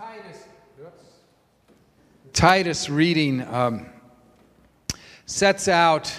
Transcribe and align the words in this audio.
Titus, 0.00 0.44
Titus 2.32 2.88
reading 2.88 3.42
um, 3.42 3.84
sets 5.26 5.68
out 5.68 6.10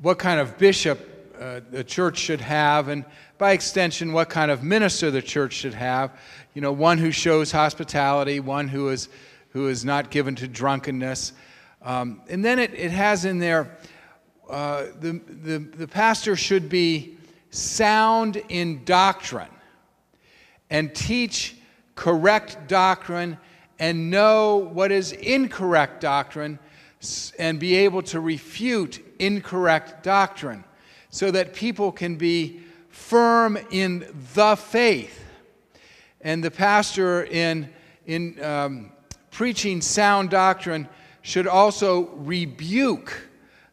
what 0.00 0.20
kind 0.20 0.38
of 0.38 0.58
bishop 0.58 1.34
uh, 1.40 1.58
the 1.72 1.82
church 1.82 2.18
should 2.18 2.40
have, 2.40 2.86
and 2.86 3.04
by 3.36 3.50
extension, 3.50 4.12
what 4.12 4.30
kind 4.30 4.48
of 4.48 4.62
minister 4.62 5.10
the 5.10 5.20
church 5.20 5.54
should 5.54 5.74
have. 5.74 6.16
You 6.54 6.62
know, 6.62 6.70
one 6.70 6.98
who 6.98 7.10
shows 7.10 7.50
hospitality, 7.50 8.38
one 8.38 8.68
who 8.68 8.90
is, 8.90 9.08
who 9.48 9.66
is 9.66 9.84
not 9.84 10.12
given 10.12 10.36
to 10.36 10.46
drunkenness. 10.46 11.32
Um, 11.82 12.20
and 12.28 12.44
then 12.44 12.60
it, 12.60 12.72
it 12.74 12.92
has 12.92 13.24
in 13.24 13.40
there 13.40 13.76
uh, 14.48 14.84
the, 15.00 15.20
the, 15.42 15.58
the 15.58 15.88
pastor 15.88 16.36
should 16.36 16.68
be 16.68 17.16
sound 17.50 18.40
in 18.48 18.84
doctrine 18.84 19.50
and 20.70 20.94
teach 20.94 21.56
correct 21.94 22.68
doctrine 22.68 23.38
and 23.78 24.10
know 24.10 24.56
what 24.56 24.92
is 24.92 25.12
incorrect 25.12 26.00
doctrine 26.00 26.58
and 27.38 27.58
be 27.58 27.74
able 27.74 28.02
to 28.02 28.20
refute 28.20 29.00
incorrect 29.18 30.02
doctrine 30.02 30.64
so 31.10 31.30
that 31.30 31.52
people 31.52 31.90
can 31.92 32.16
be 32.16 32.60
firm 32.88 33.58
in 33.70 34.06
the 34.34 34.56
faith. 34.56 35.24
And 36.20 36.42
the 36.42 36.50
pastor, 36.50 37.24
in, 37.24 37.68
in 38.06 38.42
um, 38.42 38.92
preaching 39.30 39.80
sound 39.80 40.30
doctrine, 40.30 40.88
should 41.22 41.46
also 41.46 42.08
rebuke 42.10 43.28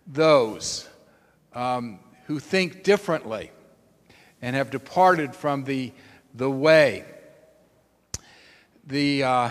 those 0.08 0.88
um, 1.54 2.00
who 2.26 2.40
think 2.40 2.84
differently 2.84 3.52
and 4.42 4.56
have 4.56 4.72
departed 4.72 5.36
from 5.36 5.64
the, 5.64 5.92
the 6.34 6.50
way. 6.50 7.06
The, 8.90 9.24
uh, 9.24 9.50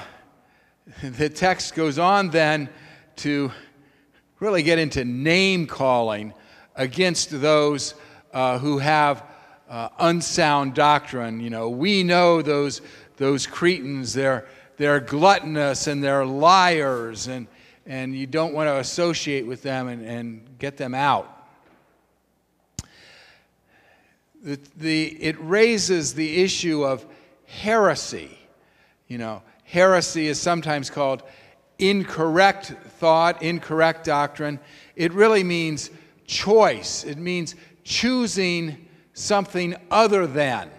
the 1.02 1.28
text 1.28 1.76
goes 1.76 1.96
on 1.96 2.30
then 2.30 2.68
to 3.18 3.52
really 4.40 4.64
get 4.64 4.80
into 4.80 5.04
name 5.04 5.68
calling 5.68 6.34
against 6.74 7.40
those 7.40 7.94
uh, 8.32 8.58
who 8.58 8.78
have 8.78 9.24
uh, 9.70 9.90
unsound 10.00 10.74
doctrine. 10.74 11.38
You 11.38 11.50
know, 11.50 11.68
we 11.68 12.02
know 12.02 12.42
those, 12.42 12.80
those 13.16 13.46
Cretans, 13.46 14.12
they're, 14.12 14.48
they're 14.76 14.98
gluttonous 14.98 15.86
and 15.86 16.02
they're 16.02 16.26
liars, 16.26 17.28
and, 17.28 17.46
and 17.86 18.16
you 18.16 18.26
don't 18.26 18.54
want 18.54 18.66
to 18.66 18.78
associate 18.78 19.46
with 19.46 19.62
them 19.62 19.86
and, 19.86 20.04
and 20.04 20.58
get 20.58 20.76
them 20.76 20.94
out. 20.94 21.32
The, 24.42 24.58
the, 24.76 25.06
it 25.22 25.36
raises 25.38 26.14
the 26.14 26.42
issue 26.42 26.84
of 26.84 27.06
heresy. 27.46 28.37
You 29.08 29.16
know, 29.16 29.42
heresy 29.64 30.26
is 30.26 30.38
sometimes 30.38 30.90
called 30.90 31.22
incorrect 31.78 32.74
thought, 32.98 33.42
incorrect 33.42 34.04
doctrine. 34.04 34.60
It 34.96 35.12
really 35.12 35.42
means 35.42 35.90
choice, 36.26 37.04
it 37.04 37.16
means 37.16 37.54
choosing 37.84 38.86
something 39.14 39.74
other 39.90 40.26
than 40.26 40.70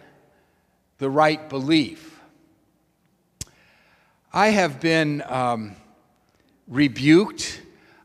the 0.99 1.09
right 1.09 1.49
belief. 1.49 2.19
I 4.31 4.49
have 4.49 4.79
been 4.79 5.23
um, 5.25 5.75
rebuked, 6.67 7.63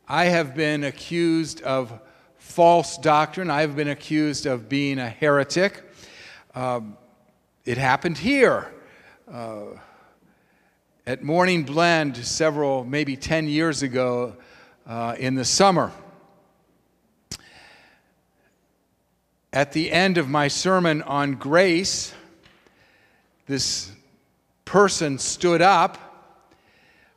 I 0.08 0.26
have 0.26 0.54
been 0.54 0.84
accused 0.84 1.60
of 1.62 2.00
false 2.38 2.96
doctrine, 2.96 3.50
I 3.50 3.60
have 3.60 3.76
been 3.76 3.88
accused 3.88 4.46
of 4.46 4.70
being 4.70 4.98
a 4.98 5.08
heretic. 5.08 5.84
Um, 6.54 6.96
it 7.66 7.76
happened 7.76 8.16
here. 8.16 8.72
Uh, 9.30 9.64
at 11.06 11.22
Morning 11.22 11.64
Blend 11.64 12.16
several, 12.16 12.82
maybe 12.82 13.14
10 13.14 13.46
years 13.46 13.82
ago 13.82 14.36
uh, 14.86 15.14
in 15.18 15.34
the 15.34 15.44
summer. 15.44 15.92
At 19.52 19.72
the 19.72 19.92
end 19.92 20.16
of 20.16 20.30
my 20.30 20.48
sermon 20.48 21.02
on 21.02 21.34
grace, 21.34 22.14
this 23.46 23.92
person 24.64 25.18
stood 25.18 25.60
up. 25.60 25.98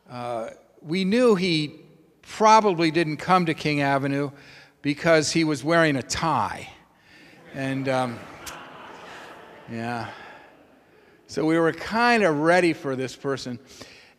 Uh, 0.09 0.50
we 0.81 1.06
knew 1.06 1.35
he 1.35 1.79
probably 2.22 2.91
didn't 2.91 3.17
come 3.17 3.45
to 3.45 3.53
King 3.53 3.81
Avenue 3.81 4.31
because 4.81 5.31
he 5.31 5.45
was 5.45 5.63
wearing 5.63 5.95
a 5.95 6.03
tie. 6.03 6.69
And 7.53 7.88
um, 7.88 8.19
yeah. 9.72 10.09
So 11.29 11.45
we 11.45 11.59
were 11.59 11.73
kind 11.73 12.23
of 12.23 12.39
ready 12.39 12.71
for 12.71 12.95
this 12.95 13.13
person. 13.13 13.59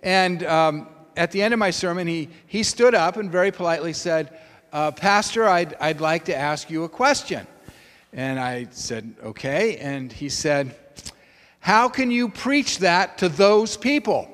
And 0.02 0.44
um, 0.44 0.88
at 1.16 1.32
the 1.32 1.41
end 1.41 1.54
of 1.54 1.58
my 1.58 1.70
sermon, 1.70 2.06
he, 2.06 2.28
he 2.46 2.62
stood 2.62 2.94
up 2.94 3.16
and 3.16 3.32
very 3.32 3.50
politely 3.50 3.94
said, 3.94 4.38
uh, 4.74 4.91
Pastor, 4.91 5.48
I'd, 5.48 5.74
I'd 5.80 6.02
like 6.02 6.26
to 6.26 6.36
ask 6.36 6.68
you 6.68 6.84
a 6.84 6.88
question. 6.88 7.47
And 8.12 8.38
I 8.38 8.66
said, 8.70 9.14
Okay. 9.24 9.78
And 9.78 10.12
he 10.12 10.28
said, 10.28 10.74
How 11.60 11.88
can 11.88 12.10
you 12.10 12.28
preach 12.28 12.78
that 12.80 13.18
to 13.18 13.30
those 13.30 13.78
people? 13.78 14.28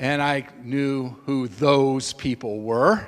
And 0.00 0.20
I 0.20 0.48
knew 0.62 1.10
who 1.24 1.46
those 1.46 2.12
people 2.12 2.60
were. 2.60 3.06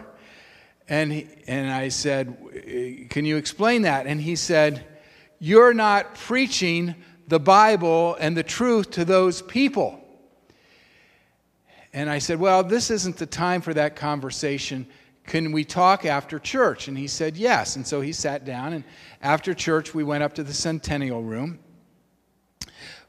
And, 0.89 1.13
he, 1.13 1.29
and 1.49 1.69
I 1.69 1.89
said, 1.89 3.09
Can 3.11 3.25
you 3.25 3.37
explain 3.37 3.83
that? 3.83 4.07
And 4.07 4.21
he 4.21 4.37
said, 4.37 4.87
You're 5.41 5.75
not 5.75 6.15
preaching 6.15 6.95
the 7.29 7.39
Bible 7.39 8.17
and 8.19 8.37
the 8.37 8.43
truth 8.43 8.91
to 8.93 9.05
those 9.05 9.43
people. 9.43 10.03
And 11.93 12.11
I 12.11 12.19
said, 12.19 12.41
Well, 12.41 12.65
this 12.65 12.91
isn't 12.91 13.17
the 13.17 13.27
time 13.27 13.61
for 13.61 13.73
that 13.75 13.97
conversation. 13.97 14.87
Can 15.25 15.53
we 15.53 15.63
talk 15.65 16.07
after 16.07 16.39
church? 16.39 16.89
And 16.89 16.97
he 16.97 17.07
said, 17.07 17.37
Yes. 17.37 17.77
And 17.77 17.87
so 17.87 18.01
he 18.01 18.13
sat 18.13 18.45
down, 18.45 18.73
and 18.73 18.85
after 19.23 19.55
church, 19.55 19.95
we 19.95 20.05
went 20.05 20.23
up 20.23 20.35
to 20.35 20.43
the 20.43 20.55
Centennial 20.55 21.23
Room 21.23 21.59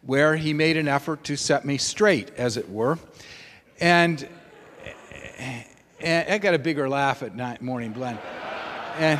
where 0.01 0.35
he 0.35 0.53
made 0.53 0.77
an 0.77 0.87
effort 0.87 1.23
to 1.25 1.35
set 1.35 1.65
me 1.65 1.77
straight, 1.77 2.31
as 2.37 2.57
it 2.57 2.69
were. 2.69 2.97
And, 3.81 4.27
and 5.99 6.33
I 6.33 6.37
got 6.37 6.53
a 6.53 6.59
bigger 6.59 6.87
laugh 6.87 7.21
at 7.21 7.35
night, 7.35 7.61
morning 7.61 7.91
blend. 7.91 8.19
And, 8.97 9.19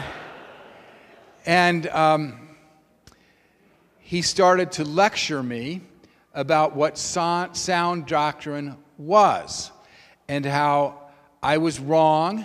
and 1.46 1.88
um, 1.88 2.49
he 4.10 4.24
started 4.24 4.72
to 4.72 4.84
lecture 4.84 5.44
me 5.44 5.82
about 6.34 6.76
what 6.76 6.98
sound 6.98 8.08
doctrine 8.08 8.76
was 8.98 9.70
and 10.28 10.44
how 10.44 11.00
I 11.44 11.60
was 11.60 11.80
wrong 11.80 12.44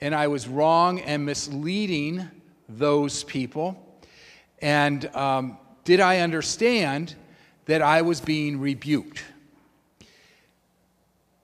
and 0.00 0.14
I 0.14 0.28
was 0.28 0.48
wrong 0.48 1.00
and 1.00 1.26
misleading 1.26 2.26
those 2.70 3.22
people. 3.22 4.00
And 4.62 5.04
um, 5.14 5.58
did 5.84 6.00
I 6.00 6.20
understand 6.20 7.14
that 7.66 7.82
I 7.82 8.00
was 8.00 8.22
being 8.22 8.58
rebuked? 8.58 9.22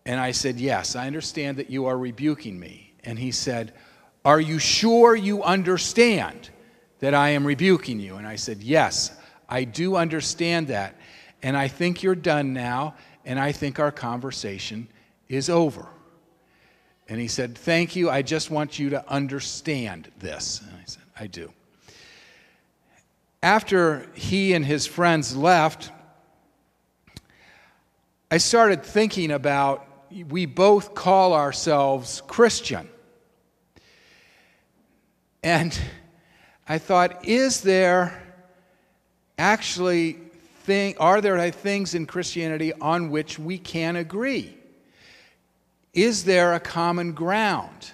And 0.06 0.18
I 0.18 0.30
said, 0.30 0.58
Yes, 0.58 0.96
I 0.96 1.06
understand 1.06 1.58
that 1.58 1.68
you 1.68 1.84
are 1.84 1.98
rebuking 1.98 2.58
me. 2.58 2.94
And 3.04 3.18
he 3.18 3.30
said, 3.30 3.74
Are 4.24 4.40
you 4.40 4.58
sure 4.58 5.14
you 5.14 5.42
understand 5.42 6.48
that 7.00 7.12
I 7.12 7.28
am 7.30 7.46
rebuking 7.46 8.00
you? 8.00 8.16
And 8.16 8.26
I 8.26 8.36
said, 8.36 8.62
Yes, 8.62 9.18
I 9.50 9.64
do 9.64 9.96
understand 9.96 10.68
that. 10.68 10.96
And 11.42 11.56
I 11.56 11.68
think 11.68 12.02
you're 12.02 12.14
done 12.14 12.52
now, 12.52 12.94
and 13.24 13.38
I 13.38 13.52
think 13.52 13.80
our 13.80 13.90
conversation 13.90 14.88
is 15.28 15.50
over. 15.50 15.86
And 17.08 17.20
he 17.20 17.28
said, 17.28 17.58
Thank 17.58 17.96
you. 17.96 18.08
I 18.08 18.22
just 18.22 18.50
want 18.50 18.78
you 18.78 18.90
to 18.90 19.10
understand 19.10 20.10
this. 20.18 20.60
And 20.60 20.76
I 20.76 20.84
said, 20.86 21.02
I 21.18 21.26
do. 21.26 21.52
After 23.42 24.06
he 24.14 24.52
and 24.52 24.64
his 24.64 24.86
friends 24.86 25.34
left, 25.34 25.90
I 28.30 28.36
started 28.36 28.84
thinking 28.84 29.32
about 29.32 29.86
we 30.28 30.46
both 30.46 30.94
call 30.94 31.32
ourselves 31.32 32.22
Christian. 32.26 32.88
And 35.42 35.76
I 36.68 36.78
thought, 36.78 37.24
is 37.26 37.62
there 37.62 38.29
actually 39.40 40.18
think, 40.64 40.98
are 41.00 41.20
there 41.20 41.50
things 41.50 41.94
in 41.94 42.06
Christianity 42.06 42.72
on 42.74 43.10
which 43.10 43.38
we 43.38 43.58
can 43.58 43.96
agree? 43.96 44.54
Is 45.94 46.24
there 46.24 46.52
a 46.52 46.60
common 46.60 47.12
ground? 47.12 47.92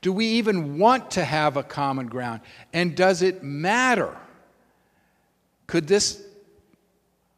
Do 0.00 0.12
we 0.12 0.26
even 0.26 0.78
want 0.78 1.12
to 1.12 1.24
have 1.24 1.56
a 1.56 1.62
common 1.62 2.06
ground? 2.06 2.40
And 2.72 2.96
does 2.96 3.20
it 3.22 3.42
matter? 3.42 4.16
Could 5.66 5.86
this 5.86 6.22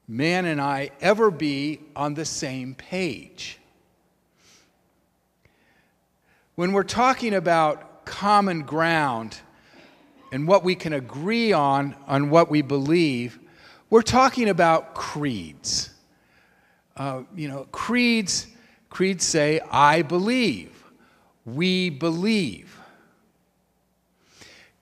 man 0.07 0.45
and 0.47 0.61
I 0.61 0.91
ever 1.01 1.31
be 1.31 1.81
on 1.97 2.15
the 2.15 2.25
same 2.25 2.75
page? 2.75 3.59
When 6.55 6.73
we're 6.73 6.83
talking 6.85 7.35
about 7.35 8.05
common 8.05 8.63
ground, 8.63 9.39
and 10.33 10.47
what 10.47 10.63
we 10.63 10.75
can 10.75 10.93
agree 10.93 11.53
on, 11.53 11.95
on 12.07 12.31
what 12.31 12.51
we 12.51 12.63
believe, 12.63 13.39
we're 13.89 14.03
talking 14.03 14.49
about 14.49 14.95
creeds. 14.95 15.91
uh, 17.01 17.23
you 17.35 17.49
know, 17.49 17.67
creeds, 17.73 18.47
creeds 18.91 19.25
say, 19.25 19.59
I 19.71 20.03
believe, 20.03 20.85
we 21.47 21.89
believe. 21.89 22.79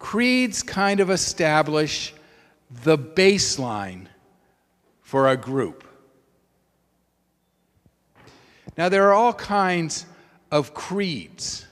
Creeds 0.00 0.64
kind 0.64 0.98
of 0.98 1.10
establish 1.10 2.12
the 2.82 2.98
baseline 2.98 4.06
for 5.00 5.28
a 5.28 5.36
group. 5.36 5.84
Now, 8.76 8.88
there 8.88 9.06
are 9.06 9.14
all 9.14 9.32
kinds 9.32 10.04
of 10.50 10.74
creeds. 10.74 11.67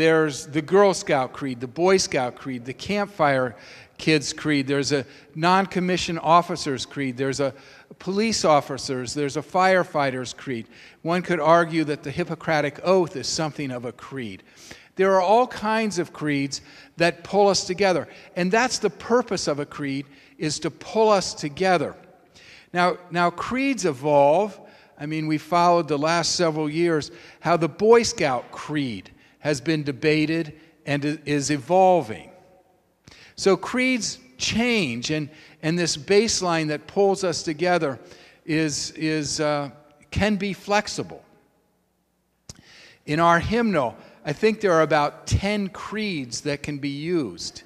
There's 0.00 0.46
the 0.46 0.62
Girl 0.62 0.94
Scout 0.94 1.34
Creed, 1.34 1.60
the 1.60 1.66
Boy 1.66 1.98
Scout 1.98 2.34
Creed, 2.34 2.64
the 2.64 2.72
Campfire 2.72 3.54
Kids 3.98 4.32
Creed, 4.32 4.66
there's 4.66 4.92
a 4.92 5.04
non 5.34 5.66
commissioned 5.66 6.20
officers 6.22 6.86
creed, 6.86 7.18
there's 7.18 7.38
a 7.38 7.52
police 7.98 8.46
officers, 8.46 9.12
there's 9.12 9.36
a 9.36 9.42
firefighters 9.42 10.34
creed. 10.34 10.68
One 11.02 11.20
could 11.20 11.38
argue 11.38 11.84
that 11.84 12.02
the 12.02 12.10
Hippocratic 12.10 12.80
Oath 12.82 13.14
is 13.14 13.28
something 13.28 13.70
of 13.70 13.84
a 13.84 13.92
creed. 13.92 14.42
There 14.96 15.14
are 15.14 15.20
all 15.20 15.46
kinds 15.46 15.98
of 15.98 16.14
creeds 16.14 16.62
that 16.96 17.22
pull 17.22 17.48
us 17.48 17.66
together. 17.66 18.08
And 18.36 18.50
that's 18.50 18.78
the 18.78 18.88
purpose 18.88 19.48
of 19.48 19.58
a 19.58 19.66
creed 19.66 20.06
is 20.38 20.58
to 20.60 20.70
pull 20.70 21.10
us 21.10 21.34
together. 21.34 21.94
Now, 22.72 22.96
now 23.10 23.28
creeds 23.28 23.84
evolve. 23.84 24.58
I 24.98 25.04
mean, 25.04 25.26
we 25.26 25.36
followed 25.36 25.88
the 25.88 25.98
last 25.98 26.36
several 26.36 26.70
years 26.70 27.10
how 27.40 27.58
the 27.58 27.68
Boy 27.68 28.02
Scout 28.02 28.50
creed 28.50 29.10
has 29.40 29.60
been 29.60 29.82
debated 29.82 30.58
and 30.86 31.20
is 31.26 31.50
evolving. 31.50 32.30
So 33.36 33.56
creeds 33.56 34.18
change, 34.38 35.10
and, 35.10 35.28
and 35.62 35.78
this 35.78 35.96
baseline 35.96 36.68
that 36.68 36.86
pulls 36.86 37.24
us 37.24 37.42
together 37.42 37.98
is, 38.44 38.90
is, 38.92 39.40
uh, 39.40 39.70
can 40.10 40.36
be 40.36 40.52
flexible. 40.52 41.22
In 43.06 43.20
our 43.20 43.40
hymnal, 43.40 43.96
I 44.24 44.32
think 44.32 44.60
there 44.60 44.72
are 44.72 44.82
about 44.82 45.26
10 45.26 45.68
creeds 45.68 46.42
that 46.42 46.62
can 46.62 46.78
be 46.78 46.88
used. 46.88 47.62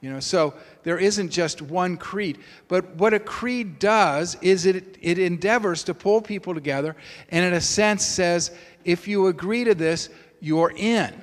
You 0.00 0.12
know, 0.12 0.20
so 0.20 0.54
there 0.82 0.98
isn't 0.98 1.30
just 1.30 1.62
one 1.62 1.96
creed. 1.96 2.38
But 2.68 2.94
what 2.96 3.12
a 3.14 3.18
creed 3.18 3.78
does 3.78 4.36
is 4.40 4.66
it, 4.66 4.98
it 5.00 5.18
endeavors 5.18 5.82
to 5.84 5.94
pull 5.94 6.20
people 6.20 6.54
together 6.54 6.94
and, 7.30 7.44
in 7.44 7.54
a 7.54 7.60
sense, 7.60 8.04
says, 8.04 8.52
if 8.84 9.08
you 9.08 9.26
agree 9.26 9.64
to 9.64 9.74
this, 9.74 10.10
you're 10.40 10.72
in. 10.76 11.14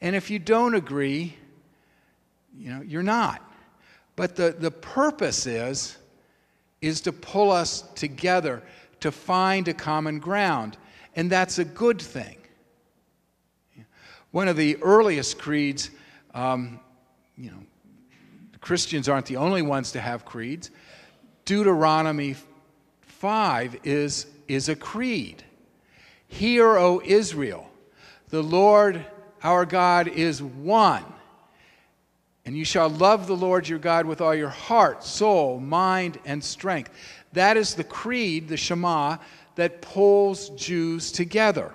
And 0.00 0.14
if 0.14 0.30
you 0.30 0.38
don't 0.38 0.74
agree, 0.74 1.36
you 2.56 2.70
know, 2.70 2.82
you're 2.82 3.02
not. 3.02 3.42
But 4.14 4.36
the, 4.36 4.54
the 4.58 4.70
purpose 4.70 5.46
is, 5.46 5.96
is 6.80 7.00
to 7.02 7.12
pull 7.12 7.50
us 7.50 7.82
together 7.94 8.62
to 9.00 9.12
find 9.12 9.68
a 9.68 9.74
common 9.74 10.18
ground. 10.18 10.76
And 11.14 11.30
that's 11.30 11.58
a 11.58 11.64
good 11.64 12.00
thing. 12.00 12.36
One 14.30 14.48
of 14.48 14.56
the 14.56 14.76
earliest 14.82 15.38
creeds, 15.38 15.90
um, 16.34 16.80
you 17.38 17.50
know, 17.50 17.62
Christians 18.60 19.08
aren't 19.08 19.26
the 19.26 19.36
only 19.36 19.62
ones 19.62 19.92
to 19.92 20.00
have 20.00 20.24
creeds. 20.24 20.70
Deuteronomy 21.44 22.34
5 23.02 23.78
is, 23.84 24.26
is 24.48 24.68
a 24.68 24.76
creed. 24.76 25.42
Hear, 26.28 26.76
O 26.76 27.00
Israel, 27.04 27.70
the 28.28 28.42
Lord 28.42 29.04
our 29.42 29.64
God 29.64 30.08
is 30.08 30.42
one. 30.42 31.04
And 32.44 32.56
you 32.56 32.64
shall 32.64 32.88
love 32.88 33.26
the 33.26 33.36
Lord 33.36 33.68
your 33.68 33.78
God 33.78 34.06
with 34.06 34.20
all 34.20 34.34
your 34.34 34.48
heart, 34.48 35.02
soul, 35.02 35.58
mind, 35.58 36.18
and 36.24 36.42
strength. 36.42 36.90
That 37.32 37.56
is 37.56 37.74
the 37.74 37.84
creed, 37.84 38.48
the 38.48 38.56
Shema, 38.56 39.18
that 39.56 39.82
pulls 39.82 40.50
Jews 40.50 41.10
together. 41.10 41.72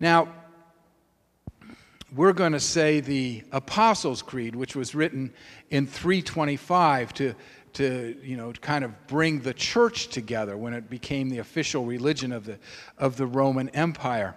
Now, 0.00 0.28
we're 2.14 2.32
going 2.32 2.52
to 2.52 2.60
say 2.60 3.00
the 3.00 3.42
Apostles' 3.52 4.22
Creed, 4.22 4.56
which 4.56 4.74
was 4.74 4.94
written 4.94 5.32
in 5.70 5.86
325 5.86 7.12
to, 7.14 7.34
to 7.74 8.16
you 8.22 8.36
know, 8.36 8.52
kind 8.60 8.84
of 8.84 9.06
bring 9.06 9.40
the 9.40 9.52
church 9.52 10.08
together 10.08 10.56
when 10.56 10.72
it 10.72 10.88
became 10.88 11.28
the 11.28 11.38
official 11.38 11.84
religion 11.84 12.32
of 12.32 12.46
the, 12.46 12.58
of 12.96 13.16
the 13.16 13.26
Roman 13.26 13.68
Empire. 13.70 14.34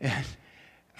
And 0.00 0.24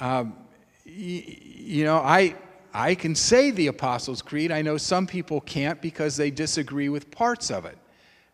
um, 0.00 0.36
you 0.84 1.84
know, 1.84 1.96
I, 1.96 2.36
I 2.72 2.94
can 2.94 3.14
say 3.14 3.50
the 3.50 3.66
Apostles' 3.66 4.22
Creed. 4.22 4.52
I 4.52 4.62
know 4.62 4.76
some 4.76 5.06
people 5.06 5.40
can't 5.40 5.80
because 5.80 6.16
they 6.16 6.30
disagree 6.30 6.88
with 6.88 7.10
parts 7.10 7.50
of 7.50 7.64
it. 7.64 7.78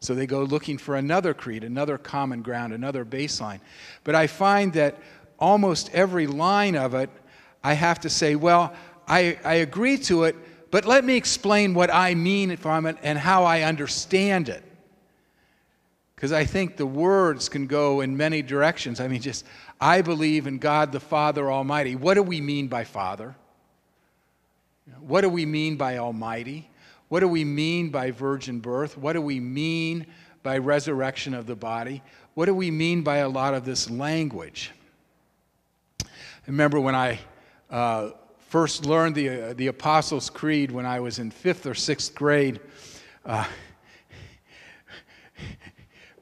So 0.01 0.15
they 0.15 0.27
go 0.27 0.43
looking 0.43 0.79
for 0.79 0.97
another 0.97 1.33
creed, 1.33 1.63
another 1.63 1.97
common 1.97 2.43
ground, 2.43 2.73
another 2.73 3.05
baseline. 3.05 3.61
But 4.03 4.17
I 4.17 4.27
find 4.27 4.73
that 4.73 4.99
almost 5.39 5.91
every 5.95 6.27
line 6.27 6.75
of 6.75 6.95
it, 6.95 7.09
I 7.65 7.75
have 7.75 8.01
to 8.01 8.11
say, 8.11 8.35
well, 8.35 8.75
I, 9.07 9.39
I 9.45 9.55
agree 9.55 9.99
to 9.99 10.25
it, 10.25 10.37
but 10.71 10.85
let 10.85 11.05
me 11.05 11.17
explain 11.17 11.75
what 11.75 11.93
I 11.93 12.15
mean 12.15 12.57
from 12.57 12.87
it 12.87 12.97
and 13.03 13.19
how 13.19 13.45
I 13.45 13.63
understand 13.63 14.49
it. 14.49 14.63
Because 16.15 16.33
I 16.33 16.45
think 16.45 16.77
the 16.77 16.87
words 16.87 17.49
can 17.49 17.67
go 17.67 18.01
in 18.01 18.17
many 18.17 18.43
directions. 18.43 19.01
I 19.01 19.09
mean, 19.09 19.21
just, 19.21 19.45
I 19.81 20.03
believe 20.03 20.47
in 20.47 20.59
God 20.59 20.93
the 20.93 21.01
Father 21.01 21.51
Almighty. 21.51 21.97
What 21.97 22.15
do 22.15 22.23
we 22.23 22.41
mean 22.41 22.69
by 22.69 22.85
Father? 22.85 23.35
What 25.01 25.23
do 25.23 25.29
we 25.29 25.47
mean 25.47 25.77
by 25.77 25.99
Almighty? 25.99 26.71
What 27.09 27.21
do 27.21 27.29
we 27.29 27.45
mean 27.45 27.91
by 27.91 28.11
virgin 28.11 28.61
birth? 28.61 28.97
What 28.97 29.13
do 29.15 29.21
we 29.21 29.41
mean 29.41 30.07
by 30.43 30.59
resurrection 30.59 31.35
of 31.35 31.47
the 31.47 31.57
body? 31.57 32.03
What 32.35 32.47
do 32.47 32.55
we 32.55 32.71
mean 32.71 33.03
by 33.03 33.19
a 33.19 33.29
lot 33.29 33.55
of 33.55 33.65
this 33.65 33.91
language? 33.91 34.71
I 36.01 36.07
remember 36.47 36.81
when 36.81 36.95
I 36.95 37.21
uh, 37.73 38.11
first 38.49 38.85
learned 38.85 39.15
the, 39.15 39.31
uh, 39.31 39.55
the 39.55 39.69
Apostles' 39.69 40.29
Creed 40.29 40.71
when 40.71 40.85
I 40.85 41.01
was 41.01 41.19
in 41.19 41.31
fifth 41.31 41.67
or 41.67 41.75
sixth 41.75 42.15
grade. 42.15 42.61
Uh, 43.25 43.47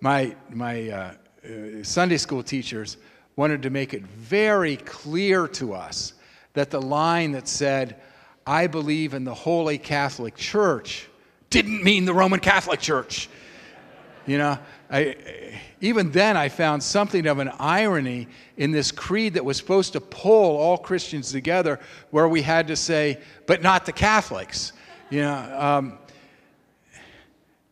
my 0.00 0.34
my 0.48 0.88
uh, 0.88 1.14
uh, 1.44 1.82
Sunday 1.82 2.16
school 2.16 2.42
teachers 2.42 2.96
wanted 3.36 3.62
to 3.62 3.70
make 3.70 3.92
it 3.94 4.06
very 4.06 4.76
clear 4.76 5.48
to 5.48 5.74
us 5.74 6.14
that 6.54 6.70
the 6.70 6.80
line 6.80 7.32
that 7.32 7.48
said, 7.48 8.00
I 8.46 8.66
believe 8.66 9.12
in 9.12 9.24
the 9.24 9.34
Holy 9.34 9.76
Catholic 9.78 10.36
Church, 10.36 11.08
didn't 11.48 11.82
mean 11.82 12.04
the 12.04 12.14
Roman 12.14 12.40
Catholic 12.40 12.80
Church. 12.80 13.28
You 14.26 14.38
know, 14.38 14.58
I, 14.90 15.60
even 15.80 16.10
then 16.10 16.36
I 16.36 16.48
found 16.48 16.82
something 16.82 17.26
of 17.26 17.38
an 17.38 17.50
irony 17.58 18.28
in 18.56 18.70
this 18.72 18.90
creed 18.90 19.34
that 19.34 19.44
was 19.44 19.56
supposed 19.56 19.92
to 19.92 20.00
pull 20.00 20.56
all 20.56 20.76
Christians 20.76 21.32
together, 21.32 21.78
where 22.10 22.28
we 22.28 22.42
had 22.42 22.66
to 22.68 22.76
say, 22.76 23.18
but 23.46 23.62
not 23.62 23.86
the 23.86 23.92
Catholics. 23.92 24.72
You 25.10 25.22
know, 25.22 25.56
um, 25.58 25.98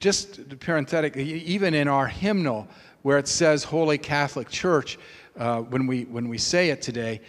just 0.00 0.58
parenthetically, 0.60 1.24
even 1.24 1.74
in 1.74 1.88
our 1.88 2.06
hymnal, 2.06 2.68
where 3.02 3.18
it 3.18 3.28
says 3.28 3.64
Holy 3.64 3.98
Catholic 3.98 4.48
Church, 4.48 4.98
uh, 5.36 5.60
when, 5.60 5.86
we, 5.86 6.04
when 6.04 6.28
we 6.28 6.38
say 6.38 6.70
it 6.70 6.82
today, 6.82 7.20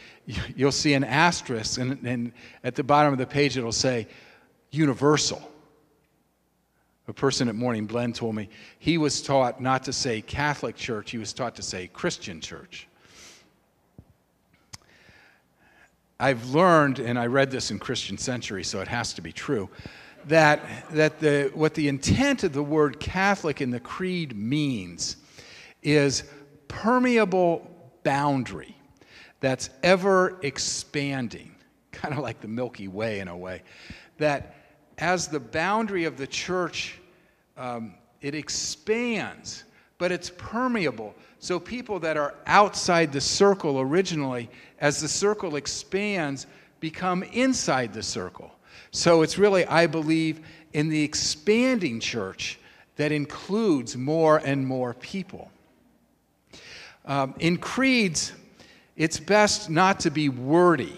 you'll 0.56 0.72
see 0.72 0.94
an 0.94 1.04
asterisk, 1.04 1.80
and, 1.80 2.06
and 2.06 2.32
at 2.64 2.76
the 2.76 2.84
bottom 2.84 3.12
of 3.12 3.20
the 3.20 3.26
page 3.26 3.58
it'll 3.58 3.72
say 3.72 4.08
universal. 4.72 5.42
A 7.10 7.14
person 7.14 7.50
at 7.50 7.56
Morning 7.56 7.88
Blend 7.88 8.14
told 8.14 8.36
me 8.36 8.50
he 8.78 9.00
was 9.00 9.24
taught 9.24 9.60
not 9.60 9.84
to 9.86 9.94
say 9.94 10.22
Catholic 10.22 10.76
Church, 10.76 11.10
he 11.10 11.18
was 11.18 11.34
taught 11.34 11.56
to 11.56 11.64
say 11.64 11.88
Christian 11.88 12.40
Church. 12.40 12.88
I've 16.20 16.52
learned, 16.52 17.00
and 17.00 17.18
I 17.18 17.26
read 17.26 17.50
this 17.50 17.72
in 17.72 17.80
Christian 17.80 18.20
Century, 18.20 18.64
so 18.64 18.80
it 18.82 18.88
has 18.88 19.14
to 19.16 19.24
be 19.24 19.32
true, 19.32 19.70
that, 20.28 20.62
that 20.92 21.20
the, 21.20 21.50
what 21.56 21.74
the 21.74 21.88
intent 21.88 22.44
of 22.44 22.54
the 22.54 22.62
word 22.62 23.00
Catholic 23.00 23.60
in 23.60 23.72
the 23.72 23.80
creed 23.80 24.38
means 24.38 25.18
is 25.82 26.24
permeable 26.68 27.72
boundary 28.04 28.76
that's 29.40 29.72
ever 29.82 30.38
expanding, 30.44 31.56
kind 31.92 32.14
of 32.14 32.20
like 32.20 32.40
the 32.40 32.48
Milky 32.48 32.88
Way 32.88 33.20
in 33.20 33.28
a 33.28 33.36
way, 33.36 33.64
that 34.20 34.54
as 35.00 35.28
the 35.28 35.40
boundary 35.40 36.04
of 36.04 36.18
the 36.18 36.28
church, 36.28 36.99
um, 37.60 37.94
it 38.22 38.34
expands, 38.34 39.66
but 40.00 40.12
it's 40.12 40.32
permeable. 40.38 41.14
So 41.40 41.60
people 41.60 42.00
that 42.00 42.18
are 42.18 42.34
outside 42.48 43.12
the 43.12 43.22
circle 43.22 43.80
originally, 43.80 44.50
as 44.80 45.00
the 45.00 45.08
circle 45.08 45.58
expands, 45.58 46.48
become 46.80 47.22
inside 47.24 47.94
the 47.94 48.02
circle. 48.02 48.52
So 48.92 49.22
it's 49.22 49.38
really, 49.38 49.66
I 49.66 49.86
believe, 49.86 50.40
in 50.74 50.90
the 50.90 51.04
expanding 51.04 52.00
church 52.00 52.60
that 52.96 53.12
includes 53.12 53.96
more 53.96 54.38
and 54.38 54.66
more 54.66 54.94
people. 54.94 55.52
Um, 57.06 57.36
in 57.40 57.58
creeds, 57.58 58.34
it's 58.96 59.20
best 59.20 59.70
not 59.70 60.00
to 60.02 60.12
be 60.12 60.30
wordy, 60.30 60.98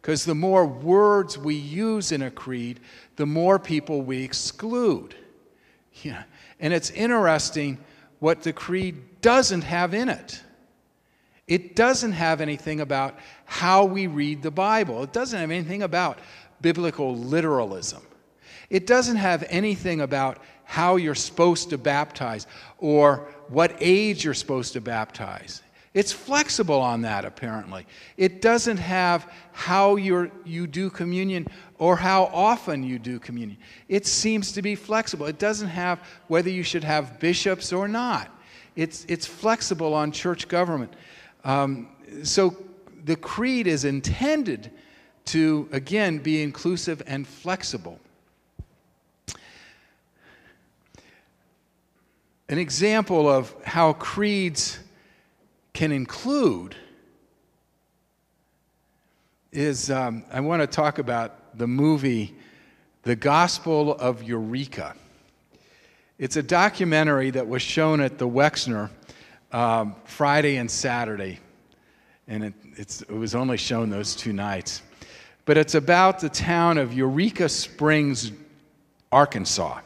because 0.00 0.24
the 0.24 0.34
more 0.34 0.66
words 0.66 1.38
we 1.38 1.54
use 1.54 2.12
in 2.12 2.22
a 2.22 2.30
creed, 2.30 2.80
the 3.16 3.26
more 3.26 3.58
people 3.58 4.02
we 4.02 4.22
exclude. 4.22 5.14
Yeah. 6.02 6.22
And 6.60 6.72
it's 6.72 6.90
interesting 6.90 7.78
what 8.18 8.42
the 8.42 8.52
creed 8.52 9.20
doesn't 9.20 9.62
have 9.62 9.94
in 9.94 10.08
it. 10.08 10.40
It 11.48 11.76
doesn't 11.76 12.12
have 12.12 12.40
anything 12.40 12.80
about 12.80 13.18
how 13.44 13.84
we 13.84 14.06
read 14.06 14.42
the 14.42 14.50
Bible. 14.50 15.02
It 15.02 15.12
doesn't 15.12 15.38
have 15.38 15.50
anything 15.50 15.82
about 15.82 16.18
biblical 16.60 17.16
literalism. 17.16 18.02
It 18.70 18.86
doesn't 18.86 19.16
have 19.16 19.44
anything 19.50 20.00
about 20.00 20.38
how 20.64 20.96
you're 20.96 21.14
supposed 21.14 21.70
to 21.70 21.78
baptize 21.78 22.46
or 22.78 23.28
what 23.48 23.76
age 23.80 24.24
you're 24.24 24.32
supposed 24.32 24.72
to 24.72 24.80
baptize. 24.80 25.62
It's 25.94 26.12
flexible 26.12 26.80
on 26.80 27.02
that, 27.02 27.24
apparently. 27.26 27.86
It 28.16 28.40
doesn't 28.40 28.78
have 28.78 29.30
how 29.52 29.96
you 29.96 30.30
you 30.44 30.66
do 30.66 30.88
communion 30.88 31.46
or 31.78 31.96
how 31.96 32.30
often 32.32 32.82
you 32.82 32.98
do 32.98 33.18
communion. 33.18 33.58
It 33.88 34.06
seems 34.06 34.52
to 34.52 34.62
be 34.62 34.74
flexible. 34.74 35.26
It 35.26 35.38
doesn't 35.38 35.68
have 35.68 36.00
whether 36.28 36.48
you 36.48 36.62
should 36.62 36.84
have 36.84 37.20
bishops 37.20 37.72
or 37.72 37.88
not. 37.88 38.30
It's, 38.74 39.04
it's 39.06 39.26
flexible 39.26 39.92
on 39.92 40.12
church 40.12 40.48
government. 40.48 40.94
Um, 41.44 41.88
so 42.22 42.56
the 43.04 43.16
creed 43.16 43.66
is 43.66 43.84
intended 43.84 44.70
to, 45.26 45.68
again, 45.72 46.18
be 46.18 46.42
inclusive 46.42 47.02
and 47.06 47.26
flexible. 47.26 47.98
An 52.48 52.58
example 52.58 53.28
of 53.28 53.54
how 53.64 53.92
creeds 53.94 54.78
can 55.72 55.92
include 55.92 56.76
is 59.52 59.90
um, 59.90 60.24
I 60.32 60.40
want 60.40 60.62
to 60.62 60.66
talk 60.66 60.98
about 60.98 61.58
the 61.58 61.66
movie 61.66 62.34
The 63.02 63.16
Gospel 63.16 63.94
of 63.94 64.22
Eureka. 64.22 64.94
It's 66.18 66.36
a 66.36 66.42
documentary 66.42 67.30
that 67.30 67.46
was 67.46 67.62
shown 67.62 68.00
at 68.00 68.18
the 68.18 68.28
Wexner 68.28 68.90
um, 69.50 69.94
Friday 70.04 70.56
and 70.56 70.70
Saturday, 70.70 71.40
and 72.28 72.44
it, 72.44 72.54
it 72.76 73.10
was 73.10 73.34
only 73.34 73.56
shown 73.56 73.90
those 73.90 74.16
two 74.16 74.32
nights. 74.32 74.82
But 75.44 75.58
it's 75.58 75.74
about 75.74 76.20
the 76.20 76.28
town 76.28 76.78
of 76.78 76.94
Eureka 76.94 77.48
Springs, 77.48 78.32
Arkansas, 79.10 79.80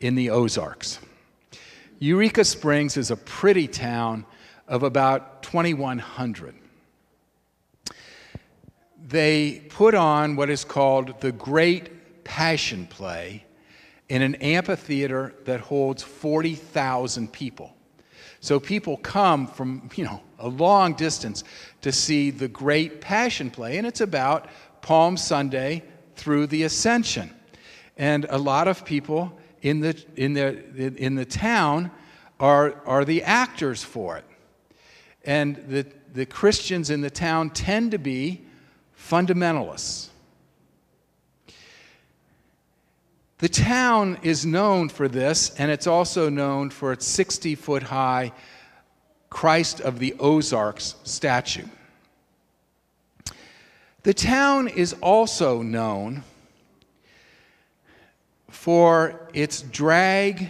in 0.00 0.14
the 0.14 0.30
Ozarks. 0.30 0.98
Eureka 1.98 2.44
Springs 2.44 2.96
is 2.96 3.10
a 3.10 3.16
pretty 3.16 3.68
town 3.68 4.24
of 4.72 4.82
about 4.82 5.42
2,100. 5.42 6.54
They 9.06 9.66
put 9.68 9.94
on 9.94 10.34
what 10.34 10.48
is 10.48 10.64
called 10.64 11.20
the 11.20 11.30
Great 11.30 12.24
Passion 12.24 12.86
Play 12.86 13.44
in 14.08 14.22
an 14.22 14.34
amphitheater 14.36 15.34
that 15.44 15.60
holds 15.60 16.02
40,000 16.02 17.30
people. 17.30 17.76
So 18.40 18.58
people 18.58 18.96
come 18.96 19.46
from, 19.46 19.90
you 19.94 20.04
know, 20.04 20.22
a 20.38 20.48
long 20.48 20.94
distance 20.94 21.44
to 21.82 21.92
see 21.92 22.30
the 22.30 22.48
Great 22.48 23.02
Passion 23.02 23.50
Play, 23.50 23.76
and 23.76 23.86
it's 23.86 24.00
about 24.00 24.48
Palm 24.80 25.18
Sunday 25.18 25.82
through 26.16 26.46
the 26.46 26.62
Ascension. 26.62 27.30
And 27.98 28.24
a 28.30 28.38
lot 28.38 28.68
of 28.68 28.86
people 28.86 29.38
in 29.60 29.80
the, 29.80 30.02
in 30.16 30.32
the, 30.32 30.94
in 30.96 31.14
the 31.14 31.26
town 31.26 31.90
are, 32.40 32.80
are 32.86 33.04
the 33.04 33.22
actors 33.24 33.84
for 33.84 34.16
it. 34.16 34.24
And 35.24 35.56
the, 35.68 35.86
the 36.12 36.26
Christians 36.26 36.90
in 36.90 37.00
the 37.00 37.10
town 37.10 37.50
tend 37.50 37.92
to 37.92 37.98
be 37.98 38.42
fundamentalists. 38.96 40.08
The 43.38 43.48
town 43.48 44.18
is 44.22 44.46
known 44.46 44.88
for 44.88 45.08
this, 45.08 45.50
and 45.58 45.70
it's 45.70 45.88
also 45.88 46.28
known 46.28 46.70
for 46.70 46.92
its 46.92 47.06
60 47.06 47.56
foot 47.56 47.82
high 47.82 48.32
Christ 49.30 49.80
of 49.80 49.98
the 49.98 50.14
Ozarks 50.20 50.94
statue. 51.02 51.66
The 54.04 54.14
town 54.14 54.68
is 54.68 54.94
also 55.00 55.62
known 55.62 56.22
for 58.48 59.28
its 59.32 59.62
drag 59.62 60.48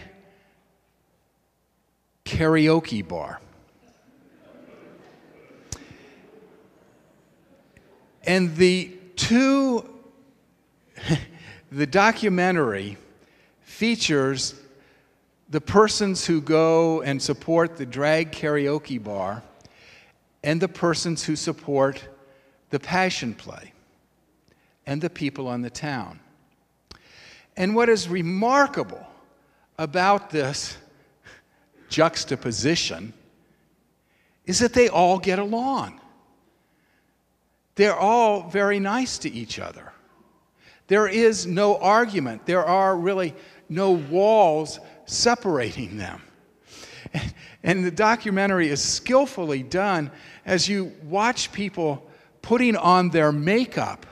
karaoke 2.25 3.07
bar. 3.07 3.41
And 8.25 8.55
the 8.57 8.91
two, 9.17 9.89
the 11.73 11.87
documentary 11.87 12.97
features 13.63 14.55
the 15.49 15.61
persons 15.61 16.27
who 16.27 16.41
go 16.41 17.03
and 17.03 17.21
support 17.21 17.77
the 17.77 17.85
drag 17.85 18.33
karaoke 18.33 19.03
bar 19.03 19.43
and 20.43 20.61
the 20.61 20.69
persons 20.69 21.25
who 21.25 21.37
support 21.37 22.03
the 22.71 22.81
passion 22.81 23.35
play 23.35 23.73
and 24.87 25.01
the 25.01 25.11
people 25.11 25.47
on 25.47 25.63
the 25.63 25.71
town. 25.71 26.21
And 27.57 27.75
what 27.75 27.89
is 27.89 28.09
remarkable 28.09 29.07
about 29.79 30.31
this 30.31 30.77
juxtaposition 31.89 33.13
is 34.47 34.59
that 34.61 34.73
they 34.73 34.89
all 34.89 35.19
get 35.19 35.39
along. 35.39 36.01
They're 37.75 37.97
all 37.97 38.49
very 38.49 38.79
nice 38.79 39.19
to 39.19 39.31
each 39.31 39.59
other. 39.59 39.93
There 40.89 41.07
is 41.07 41.47
no 41.47 41.79
argument. 41.79 42.45
There 42.45 42.65
are 42.65 42.97
really 42.97 43.35
no 43.69 43.93
walls 43.93 44.79
separating 45.07 45.97
them. 45.97 46.23
And 47.65 47.85
the 47.85 47.93
documentary 47.93 48.71
is 48.71 48.83
skillfully 48.83 49.63
done 49.63 50.11
as 50.45 50.69
you 50.69 50.93
watch 51.05 51.53
people 51.53 52.11
putting 52.43 52.75
on 52.75 53.11
their 53.11 53.31
makeup. 53.31 54.05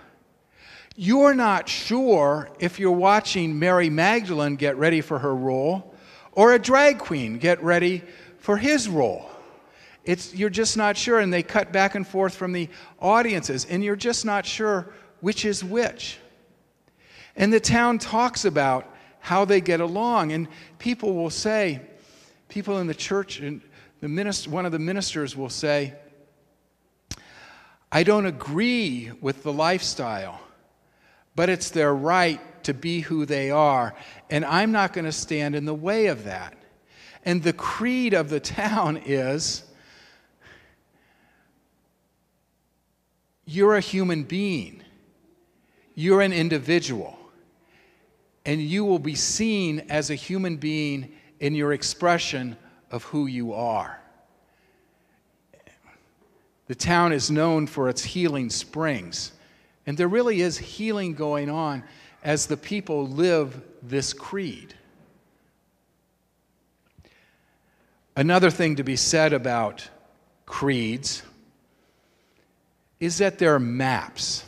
You're 0.95 1.35
not 1.35 1.69
sure 1.69 2.49
if 2.61 2.79
you're 2.79 2.93
watching 2.93 3.59
Mary 3.59 3.91
Magdalene 3.91 4.55
get 4.55 4.77
ready 4.77 5.01
for 5.01 5.19
her 5.19 5.35
role 5.35 5.95
or 6.33 6.53
a 6.53 6.59
drag 6.61 6.99
queen 6.99 7.39
get 7.39 7.61
ready 7.63 8.05
for 8.39 8.57
his 8.57 8.89
role. 8.89 9.29
It's, 10.11 10.35
you're 10.35 10.51
just 10.51 10.77
not 10.77 10.97
sure, 10.97 11.21
and 11.21 11.33
they 11.33 11.45
cut 11.45 11.71
back 11.73 11.95
and 11.95 12.05
forth 12.05 12.35
from 12.35 12.51
the 12.51 12.69
audiences, 12.99 13.65
and 13.65 13.85
you're 13.85 13.95
just 13.95 14.25
not 14.25 14.45
sure 14.45 14.93
which 15.21 15.45
is 15.45 15.63
which. 15.63 16.19
And 17.37 17.53
the 17.53 17.61
town 17.61 18.01
talks 18.01 18.45
about 18.45 18.93
how 19.21 19.45
they 19.45 19.61
get 19.61 19.79
along, 19.79 20.33
and 20.33 20.49
people 20.81 21.15
will 21.15 21.31
say, 21.31 21.81
people 22.49 22.79
in 22.79 22.89
the 22.89 22.95
church, 22.95 23.39
and 23.39 23.61
the 24.01 24.09
minister, 24.09 24.51
one 24.51 24.67
of 24.67 24.73
the 24.73 24.81
ministers 24.81 25.37
will 25.37 25.49
say, 25.49 25.95
I 27.93 28.03
don't 28.03 28.27
agree 28.27 29.13
with 29.21 29.45
the 29.45 29.53
lifestyle, 29.53 30.41
but 31.37 31.49
it's 31.49 31.71
their 31.71 31.95
right 31.95 32.41
to 32.65 32.75
be 32.75 32.99
who 32.99 33.27
they 33.27 33.53
are, 33.53 33.95
and 34.29 34.45
I'm 34.45 34.73
not 34.73 34.93
going 34.93 35.05
to 35.05 35.13
stand 35.13 35.55
in 35.55 35.67
the 35.67 35.73
way 35.73 36.07
of 36.07 36.25
that. 36.25 36.57
And 37.25 37.45
the 37.45 37.53
creed 37.53 38.13
of 38.13 38.29
the 38.29 38.41
town 38.41 38.97
is 39.07 39.63
You're 43.53 43.75
a 43.75 43.81
human 43.81 44.23
being, 44.23 44.81
you're 45.97 46.21
an 46.21 46.33
individual, 46.33 47.19
and 48.47 48.61
you 48.61 48.85
will 48.85 49.01
be 49.01 49.17
seen 49.17 49.81
as 49.89 50.09
a 50.09 50.15
human 50.15 50.57
being 50.57 51.11
in 51.41 51.57
your 51.57 51.73
expression 51.73 52.57
of 52.93 53.03
who 53.03 53.27
you 53.27 53.53
are. 53.53 54.01
The 56.69 56.77
town 56.77 57.13
is 57.13 57.29
known 57.29 57.67
for 57.67 57.89
its 57.89 58.05
healing 58.05 58.51
springs, 58.51 59.33
and 59.85 59.99
there 59.99 60.07
really 60.07 60.43
is 60.43 60.57
healing 60.57 61.15
going 61.15 61.51
on 61.51 61.83
as 62.23 62.47
the 62.47 62.57
people 62.57 63.09
live 63.09 63.61
this 63.83 64.13
creed. 64.13 64.75
Another 68.15 68.49
thing 68.49 68.77
to 68.77 68.85
be 68.85 68.95
said 68.95 69.33
about 69.33 69.89
creeds 70.47 71.25
is 73.01 73.19
that 73.19 73.39
there 73.39 73.55
are 73.55 73.59
maps. 73.59 74.45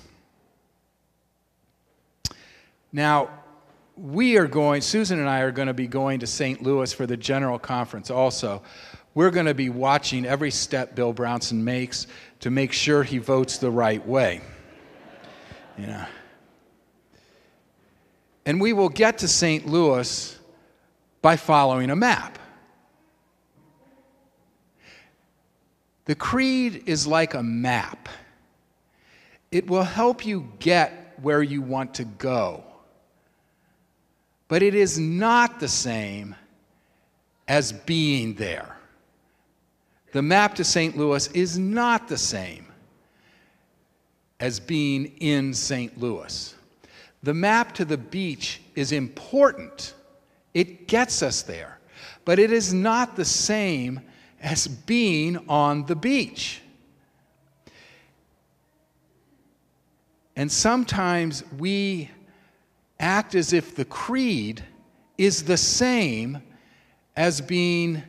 Now, 2.92 3.30
we 3.96 4.36
are 4.36 4.46
going, 4.46 4.82
Susan 4.82 5.18
and 5.18 5.28
I 5.28 5.40
are 5.40 5.50
going 5.50 5.68
to 5.68 5.74
be 5.74 5.86
going 5.86 6.20
to 6.20 6.26
St. 6.26 6.62
Louis 6.62 6.92
for 6.92 7.06
the 7.06 7.16
general 7.16 7.58
conference 7.58 8.10
also. 8.10 8.62
We're 9.14 9.30
going 9.30 9.46
to 9.46 9.54
be 9.54 9.68
watching 9.68 10.24
every 10.24 10.50
step 10.50 10.94
Bill 10.94 11.12
Brownson 11.12 11.64
makes 11.64 12.06
to 12.40 12.50
make 12.50 12.72
sure 12.72 13.02
he 13.02 13.18
votes 13.18 13.58
the 13.58 13.70
right 13.70 14.06
way. 14.06 14.40
You 15.78 15.86
know. 15.86 16.06
And 18.44 18.60
we 18.60 18.72
will 18.72 18.88
get 18.88 19.18
to 19.18 19.28
St. 19.28 19.66
Louis 19.66 20.38
by 21.20 21.36
following 21.36 21.90
a 21.90 21.96
map. 21.96 22.38
The 26.06 26.14
creed 26.14 26.82
is 26.86 27.06
like 27.06 27.34
a 27.34 27.42
map. 27.42 28.08
It 29.52 29.68
will 29.68 29.84
help 29.84 30.26
you 30.26 30.50
get 30.58 31.14
where 31.22 31.42
you 31.42 31.62
want 31.62 31.94
to 31.94 32.04
go. 32.04 32.64
but 34.48 34.62
it 34.62 34.74
is 34.74 34.98
not 34.98 35.60
the 35.60 35.68
same 35.68 36.34
as 37.48 37.72
being 37.72 38.34
there. 38.34 38.76
The 40.12 40.20
map 40.20 40.54
to 40.56 40.64
St. 40.64 40.96
Louis 40.96 41.26
is 41.28 41.58
not 41.58 42.08
the 42.08 42.18
same 42.18 42.66
as 44.40 44.60
being 44.60 45.06
in 45.20 45.54
St. 45.54 45.98
Louis. 45.98 46.54
The 47.22 47.32
map 47.32 47.72
to 47.76 47.84
the 47.84 47.96
beach 47.96 48.60
is 48.74 48.92
important, 48.92 49.94
it 50.52 50.86
gets 50.88 51.22
us 51.22 51.42
there, 51.42 51.78
but 52.24 52.38
it 52.38 52.50
is 52.52 52.74
not 52.74 53.16
the 53.16 53.24
same 53.24 54.00
as 54.40 54.66
being 54.66 55.38
on 55.48 55.86
the 55.86 55.96
beach. 55.96 56.61
And 60.36 60.50
sometimes 60.50 61.44
we 61.58 62.10
act 62.98 63.34
as 63.34 63.52
if 63.52 63.74
the 63.74 63.84
creed 63.84 64.64
is 65.18 65.44
the 65.44 65.56
same 65.56 66.42
as 67.16 67.40
being 67.40 68.02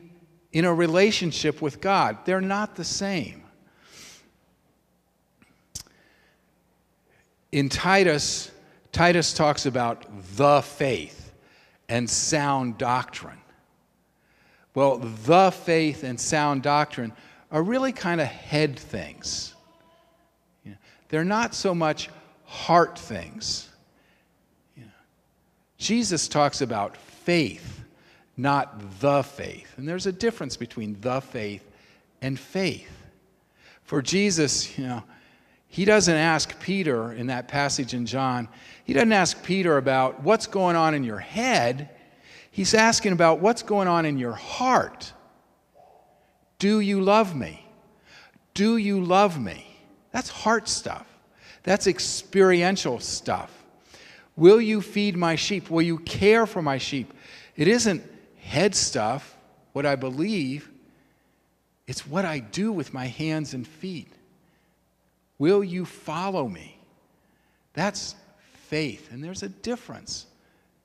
in 0.52 0.64
a 0.64 0.72
relationship 0.72 1.60
with 1.60 1.80
God. 1.80 2.18
They're 2.24 2.40
not 2.40 2.76
the 2.76 2.84
same. 2.84 3.42
In 7.52 7.68
Titus, 7.68 8.50
Titus 8.90 9.34
talks 9.34 9.66
about 9.66 10.06
the 10.36 10.62
faith 10.62 11.32
and 11.88 12.08
sound 12.08 12.78
doctrine. 12.78 13.38
Well, 14.74 14.98
the 14.98 15.52
faith 15.52 16.02
and 16.02 16.18
sound 16.18 16.62
doctrine 16.62 17.12
are 17.52 17.62
really 17.62 17.92
kind 17.92 18.20
of 18.20 18.26
head 18.26 18.76
things. 18.78 19.53
They're 21.14 21.22
not 21.22 21.54
so 21.54 21.74
much 21.74 22.10
heart 22.44 22.98
things. 22.98 23.68
Jesus 25.78 26.26
talks 26.26 26.60
about 26.60 26.96
faith 26.96 27.74
not 28.36 29.00
the 29.00 29.22
faith. 29.22 29.72
And 29.76 29.88
there's 29.88 30.06
a 30.06 30.12
difference 30.12 30.56
between 30.56 31.00
the 31.00 31.20
faith 31.20 31.64
and 32.20 32.38
faith. 32.38 32.90
For 33.82 34.02
Jesus, 34.02 34.76
you 34.78 34.86
know, 34.86 35.02
he 35.68 35.84
doesn't 35.84 36.14
ask 36.14 36.58
Peter 36.60 37.12
in 37.12 37.28
that 37.28 37.48
passage 37.48 37.94
in 37.94 38.06
John, 38.06 38.48
he 38.84 38.92
doesn't 38.92 39.12
ask 39.12 39.42
Peter 39.42 39.76
about 39.76 40.22
what's 40.22 40.46
going 40.46 40.76
on 40.76 40.94
in 40.94 41.04
your 41.04 41.18
head. 41.18 41.90
He's 42.50 42.74
asking 42.74 43.12
about 43.12 43.40
what's 43.40 43.62
going 43.62 43.88
on 43.88 44.06
in 44.06 44.18
your 44.18 44.34
heart. 44.34 45.12
Do 46.58 46.80
you 46.80 47.00
love 47.00 47.34
me? 47.34 47.66
Do 48.52 48.76
you 48.76 49.02
love 49.02 49.40
me? 49.40 49.73
That's 50.14 50.28
heart 50.28 50.68
stuff. 50.68 51.08
That's 51.64 51.88
experiential 51.88 53.00
stuff. 53.00 53.50
Will 54.36 54.60
you 54.60 54.80
feed 54.80 55.16
my 55.16 55.34
sheep? 55.34 55.68
Will 55.68 55.82
you 55.82 55.98
care 55.98 56.46
for 56.46 56.62
my 56.62 56.78
sheep? 56.78 57.12
It 57.56 57.66
isn't 57.66 58.00
head 58.36 58.76
stuff, 58.76 59.36
what 59.72 59.84
I 59.84 59.96
believe, 59.96 60.70
it's 61.88 62.06
what 62.06 62.24
I 62.24 62.38
do 62.38 62.70
with 62.70 62.94
my 62.94 63.06
hands 63.06 63.54
and 63.54 63.66
feet. 63.66 64.06
Will 65.36 65.64
you 65.64 65.84
follow 65.84 66.46
me? 66.46 66.78
That's 67.72 68.14
faith. 68.68 69.10
And 69.10 69.22
there's 69.22 69.42
a 69.42 69.48
difference 69.48 70.26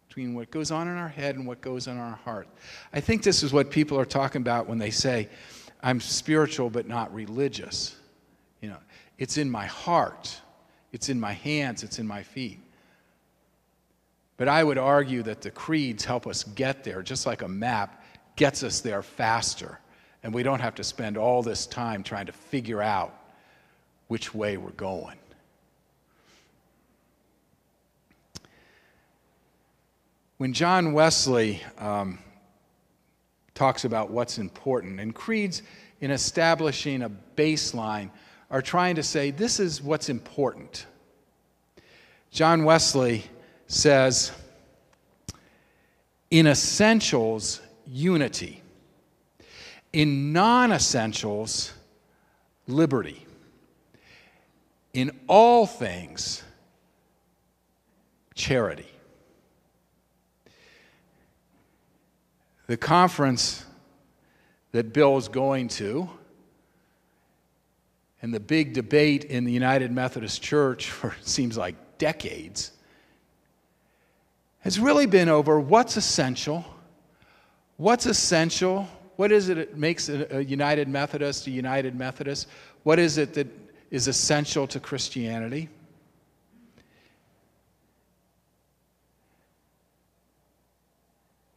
between 0.08 0.34
what 0.34 0.50
goes 0.50 0.72
on 0.72 0.88
in 0.88 0.98
our 0.98 1.08
head 1.08 1.36
and 1.36 1.46
what 1.46 1.62
goes 1.62 1.88
on 1.88 1.98
in 1.98 2.02
our 2.02 2.16
heart. 2.26 2.48
I 2.92 3.00
think 3.00 3.22
this 3.22 3.44
is 3.44 3.54
what 3.54 3.70
people 3.70 4.00
are 4.00 4.06
talking 4.06 4.42
about 4.42 4.68
when 4.68 4.80
they 4.80 4.90
say, 4.90 5.30
I'm 5.84 6.02
spiritual 6.02 6.72
but 6.72 6.88
not 6.88 7.14
religious. 7.14 7.96
It's 9.20 9.38
in 9.38 9.52
my 9.52 9.66
heart, 9.66 10.40
it's 10.94 11.10
in 11.10 11.20
my 11.20 11.34
hands, 11.34 11.84
it's 11.84 12.00
in 12.00 12.08
my 12.08 12.24
feet. 12.24 12.60
But 14.38 14.48
I 14.48 14.64
would 14.64 14.78
argue 14.78 15.22
that 15.24 15.42
the 15.42 15.52
creeds 15.52 16.06
help 16.06 16.26
us 16.26 16.46
get 16.46 16.86
there, 16.86 17.04
just 17.04 17.28
like 17.28 17.42
a 17.42 17.48
map 17.48 18.02
gets 18.38 18.64
us 18.64 18.80
there 18.80 19.04
faster. 19.04 19.78
And 20.24 20.34
we 20.34 20.42
don't 20.42 20.62
have 20.62 20.76
to 20.76 20.84
spend 20.86 21.18
all 21.18 21.44
this 21.44 21.68
time 21.68 22.02
trying 22.02 22.28
to 22.28 22.32
figure 22.32 22.82
out 22.82 23.14
which 24.08 24.34
way 24.34 24.56
we're 24.56 24.72
going. 24.72 25.18
When 30.38 30.54
John 30.54 30.94
Wesley 30.94 31.62
um, 31.78 32.20
talks 33.54 33.84
about 33.84 34.10
what's 34.10 34.38
important, 34.38 35.02
and 35.02 35.14
creeds, 35.14 35.62
in 36.00 36.12
establishing 36.12 37.02
a 37.02 37.12
baseline, 37.36 38.10
are 38.52 38.62
trying 38.62 38.96
to 38.96 39.04
say 39.04 39.32
this 39.32 39.60
is 39.60 39.82
what's 39.82 40.10
important. 40.10 40.86
John 42.32 42.64
Wesley 42.64 43.26
says, 43.68 44.32
in 46.32 46.48
essentials, 46.48 47.62
unity. 47.88 48.62
In 49.94 50.32
non 50.32 50.72
essentials, 50.72 51.74
liberty. 52.68 53.26
In 54.94 55.12
all 55.28 55.66
things, 55.66 56.44
charity. 58.36 58.88
The 62.68 62.78
conference 62.78 63.66
that 64.72 64.94
Bill 64.94 65.18
is 65.18 65.28
going 65.28 65.70
to, 65.70 66.10
and 68.22 68.34
the 68.34 68.40
big 68.40 68.74
debate 68.74 69.26
in 69.26 69.46
the 69.46 69.52
United 69.52 69.92
Methodist 69.92 70.42
Church 70.42 70.90
for 70.90 71.12
it 71.20 71.28
seems 71.28 71.58
like 71.58 71.76
decades, 71.98 72.72
has 74.60 74.80
really 74.80 75.06
been 75.06 75.30
over 75.30 75.60
what's 75.60 75.96
essential, 75.98 76.66
what's 77.78 78.06
essential, 78.06 78.88
what 79.16 79.32
is 79.32 79.50
it 79.50 79.56
that 79.56 79.78
makes 79.78 80.10
a 80.10 80.44
United 80.44 80.88
Methodist 80.88 81.48
a 81.48 81.52
United 81.52 81.96
Methodist, 81.96 82.48
what 82.84 83.00
is 83.00 83.18
it 83.18 83.34
that 83.34 83.48
is 83.92 84.08
essential 84.08 84.68
to 84.68 84.80
Christianity. 84.80 85.70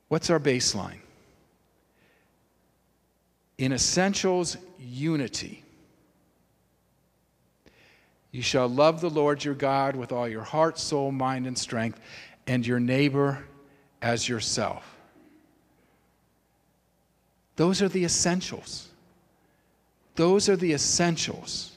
What's 0.09 0.31
our 0.31 0.41
baseline? 0.41 0.99
In 3.59 3.73
essentials, 3.73 4.57
unity. 4.79 5.65
You 8.33 8.41
shall 8.41 8.67
love 8.67 9.03
the 9.03 9.11
Lord 9.11 9.45
your 9.45 9.55
God 9.55 9.95
with 9.95 10.11
all 10.11 10.27
your 10.27 10.43
heart, 10.43 10.79
soul, 10.79 11.13
mind, 11.13 11.47
and 11.47 11.57
strength, 11.57 12.01
and 12.47 12.67
your 12.67 12.81
neighbor 12.81 13.45
as 14.01 14.29
yourself. 14.29 14.97
Those 17.57 17.83
are 17.83 17.89
the 17.89 18.05
essentials. 18.05 18.89
Those 20.15 20.49
are 20.49 20.57
the 20.57 20.73
essentials. 20.73 21.73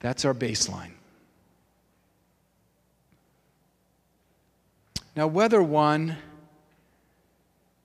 That's 0.00 0.26
our 0.26 0.34
baseline. 0.34 0.92
Now, 5.16 5.26
whether 5.26 5.62
one 5.62 6.16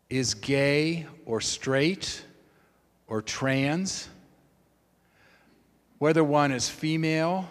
is 0.09 0.35
gay 0.35 1.07
or 1.25 1.41
straight 1.41 2.23
or 3.07 3.21
trans, 3.21 4.09
whether 6.03 6.21
one 6.21 6.51
is 6.51 6.67
female 6.67 7.49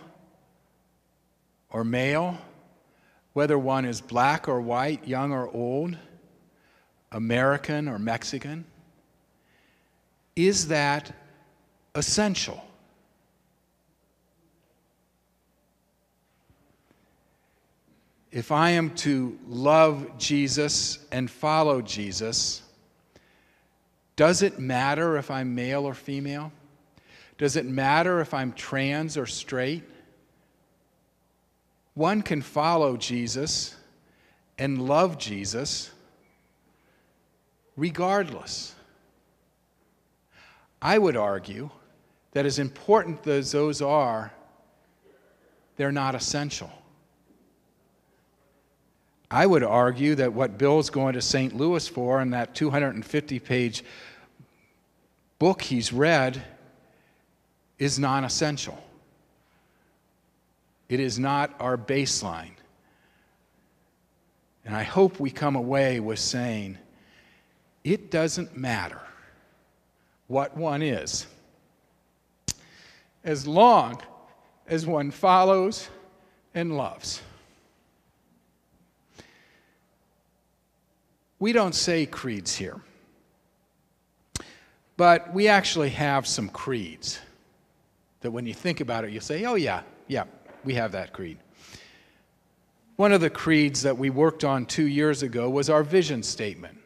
or 1.71 1.83
male, 1.83 2.37
whether 3.33 3.59
one 3.59 3.87
is 3.87 4.03
black 4.03 4.47
or 4.47 4.61
white, 4.61 5.09
young 5.09 5.33
or 5.33 5.49
old, 5.55 5.97
American 7.13 7.89
or 7.89 7.99
Mexican? 7.99 8.63
Is 10.37 10.69
that 10.69 11.15
essential? 11.95 12.63
If 18.31 18.53
I 18.53 18.73
am 18.73 18.91
to 18.97 19.39
love 19.49 20.19
Jesus 20.19 20.99
and 21.11 21.31
follow 21.31 21.81
Jesus, 21.81 22.61
does 24.15 24.43
it 24.43 24.59
matter 24.59 25.17
if 25.17 25.31
I'm 25.31 25.55
male 25.55 25.87
or 25.87 25.95
female? 25.95 26.53
Does 27.43 27.57
it 27.57 27.67
matter 27.67 28.21
if 28.21 28.35
I'm 28.35 28.53
trans 28.53 29.17
or 29.17 29.27
straight? 29.27 29.83
One 31.95 32.23
can 32.23 32.41
follow 32.41 32.97
Jesus 32.97 33.75
and 34.57 34.87
love 34.87 35.19
Jesus 35.19 35.91
regardless. 37.77 38.77
I 40.81 40.97
would 40.97 41.17
argue 41.17 41.71
that 42.31 42.47
as 42.47 42.61
important 42.61 43.27
as 43.27 43.51
those 43.51 43.83
are, 43.83 44.33
they're 45.77 45.91
not 45.91 46.15
essential. 46.15 46.71
I 49.33 49.47
would 49.47 49.65
argue 49.65 50.15
that 50.15 50.33
what 50.33 50.59
Bill's 50.59 50.91
going 50.91 51.15
to 51.15 51.21
St. 51.21 51.57
Louis 51.57 51.89
for 51.89 52.23
in 52.23 52.31
that 52.31 52.55
250 52.55 53.41
page 53.41 53.83
book 55.41 55.61
he's 55.61 55.93
read 55.93 56.41
is 57.83 57.99
non 57.99 58.23
essential. 58.23 58.81
It 60.89 61.01
is 61.01 61.19
not 61.19 61.53
our 61.59 61.77
baseline. 61.77 62.55
And 64.65 64.77
I 64.77 64.85
hope 64.85 65.19
we 65.19 65.33
come 65.33 65.57
away 65.57 65.99
with 65.99 66.21
saying, 66.21 66.79
it 67.83 68.09
doesn't 68.13 68.57
matter 68.57 69.01
what 70.29 70.57
one 70.57 70.81
is, 70.81 71.27
as 73.25 73.49
long 73.49 74.01
as 74.69 74.87
one 74.87 75.11
follows 75.11 75.89
and 76.55 76.77
loves. 76.77 77.21
We 81.41 81.53
don't 81.53 81.75
say 81.75 82.07
creeds 82.07 82.55
here, 82.55 82.81
but 84.97 85.35
we 85.35 85.49
actually 85.49 85.91
have 85.91 86.29
some 86.29 86.49
creeds 86.49 87.19
that 88.23 88.31
when 88.31 88.47
you 88.47 88.55
think 88.55 88.81
about 88.81 89.05
it, 89.05 89.13
you'll 89.13 89.21
say, 89.21 89.45
oh, 89.45 89.55
yeah, 89.55 89.83
yeah, 90.09 90.25
we 90.65 90.75
have 90.75 90.93
that 90.93 91.13
creed. 91.13 91.39
One 92.97 93.13
of 93.13 93.21
the 93.21 93.31
creeds 93.31 93.83
that 93.83 93.99
we 93.99 94.11
worked 94.11 94.45
on 94.45 94.67
two 94.67 94.87
years 94.87 95.23
ago 95.23 95.49
was 95.49 95.69
our 95.69 95.83
vision 95.83 96.23
statement. 96.23 96.79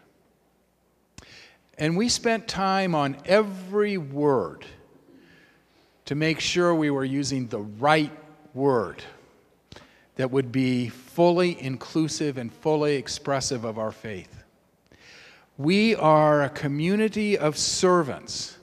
And 1.79 1.97
we 1.97 2.09
spent 2.09 2.49
time 2.49 2.95
on 2.95 3.17
every 3.27 3.99
word 3.99 4.65
to 6.07 6.15
make 6.15 6.41
sure 6.41 6.75
we 6.75 6.91
were 6.91 7.05
using 7.05 7.49
the 7.49 7.61
right 7.61 8.13
word 8.55 9.03
that 10.15 10.31
would 10.31 10.51
be 10.51 10.89
fully 10.89 11.61
inclusive 11.61 12.39
and 12.39 12.53
fully 12.53 12.97
expressive 12.97 13.65
of 13.65 13.79
our 13.79 13.93
faith. 13.93 14.45
We 15.59 15.95
are 15.95 16.43
a 16.43 16.49
community 16.49 17.37
of 17.37 17.59
servants. 17.59 18.56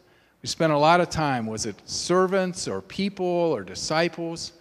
We 0.43 0.49
spent 0.49 0.73
a 0.73 0.77
lot 0.77 0.99
of 0.99 1.09
time, 1.09 1.47
was 1.47 1.65
it 1.65 1.81
servants 1.85 2.67
or 2.67 2.81
people 2.81 3.25
or 3.25 3.63
disciples? 3.63 4.51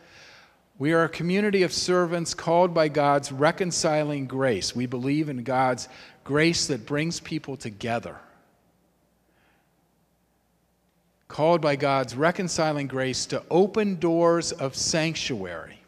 We 0.78 0.92
are 0.92 1.04
a 1.04 1.08
community 1.08 1.64
of 1.64 1.72
servants 1.72 2.34
called 2.34 2.72
by 2.72 2.86
God's 2.86 3.32
reconciling 3.32 4.26
grace. 4.26 4.76
We 4.76 4.86
believe 4.86 5.28
in 5.28 5.42
God's 5.42 5.88
grace 6.22 6.68
that 6.68 6.86
brings 6.86 7.18
people 7.18 7.56
together. 7.56 8.16
Called 11.26 11.60
by 11.60 11.74
God's 11.74 12.14
reconciling 12.14 12.86
grace 12.86 13.26
to 13.26 13.42
open 13.50 13.96
doors 13.98 14.52
of 14.52 14.76
sanctuary, 14.76 15.80